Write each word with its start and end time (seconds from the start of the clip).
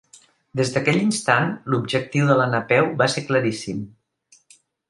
Des 0.59 0.71
d'aquell 0.77 0.97
instant, 1.01 1.51
l'objectiu 1.75 2.31
de 2.31 2.39
la 2.41 2.49
Napeu 2.57 2.91
va 3.03 3.11
ser 3.17 3.27
claríssim. 3.29 3.89